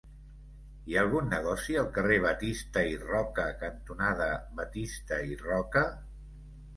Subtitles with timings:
[0.91, 4.31] Hi ha algun negoci al carrer Batista i Roca cantonada
[4.61, 5.85] Batista i Roca?